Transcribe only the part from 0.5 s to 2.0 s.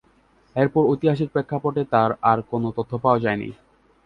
এরপর ঐতিহাসিক প্রেক্ষাপটে